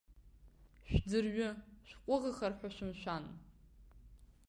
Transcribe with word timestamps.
Шәӡырҩы, 0.87 1.49
шәҟәыӷахар 1.87 2.53
ҳәа 2.59 2.69
шәымшәан. 2.75 3.23